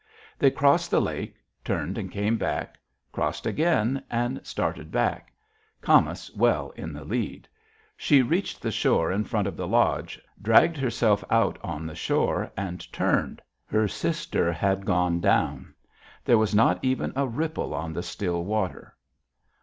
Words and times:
They 0.39 0.49
crossed 0.49 0.89
the 0.89 0.99
lake; 0.99 1.35
turned 1.63 1.95
and 1.95 2.11
came 2.11 2.35
back; 2.35 2.79
crossed 3.11 3.45
again 3.45 4.01
and 4.09 4.43
started 4.43 4.91
back, 4.91 5.31
Camas 5.79 6.31
well 6.35 6.71
in 6.71 6.91
the 6.91 7.03
lead. 7.05 7.47
She 7.95 8.23
reached 8.23 8.63
the 8.63 8.71
shore 8.71 9.11
in 9.11 9.25
front 9.25 9.45
of 9.45 9.55
the 9.55 9.67
lodge, 9.67 10.19
dragged 10.41 10.77
herself 10.77 11.23
out 11.29 11.59
on 11.63 11.85
the 11.85 11.93
shore, 11.93 12.51
and 12.57 12.91
turned. 12.91 13.43
Her 13.67 13.87
sister 13.87 14.51
had 14.51 14.87
gone 14.87 15.19
down. 15.19 15.71
There 16.25 16.39
was 16.39 16.55
not 16.55 16.79
even 16.81 17.13
a 17.15 17.27
ripple 17.27 17.71
on 17.75 17.93
the 17.93 18.01
still 18.01 18.43
water. 18.43 18.95